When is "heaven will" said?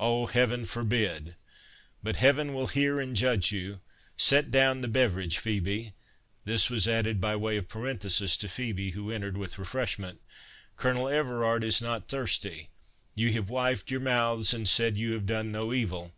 2.16-2.68